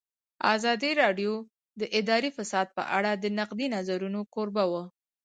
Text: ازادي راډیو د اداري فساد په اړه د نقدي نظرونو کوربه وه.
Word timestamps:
ازادي 0.55 0.91
راډیو 1.01 1.33
د 1.79 1.81
اداري 1.99 2.29
فساد 2.37 2.67
په 2.77 2.83
اړه 2.97 3.11
د 3.23 3.25
نقدي 3.39 3.67
نظرونو 3.75 4.19
کوربه 4.33 4.63
وه. 4.71 4.83